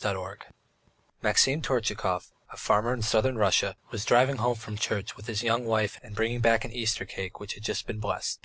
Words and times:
THE 0.00 0.12
COSSACK 0.14 0.52
MAXIM 1.22 1.62
TORTCHAKOV, 1.62 2.30
a 2.52 2.56
farmer 2.56 2.94
in 2.94 3.02
southern 3.02 3.36
Russia, 3.36 3.74
was 3.90 4.04
driving 4.04 4.36
home 4.36 4.54
from 4.54 4.76
church 4.78 5.16
with 5.16 5.26
his 5.26 5.42
young 5.42 5.64
wife 5.66 5.98
and 6.04 6.14
bringing 6.14 6.38
back 6.38 6.64
an 6.64 6.70
Easter 6.70 7.04
cake 7.04 7.40
which 7.40 7.54
had 7.54 7.64
just 7.64 7.84
been 7.84 7.98
blessed. 7.98 8.36